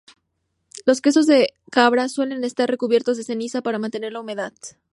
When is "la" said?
4.13-4.21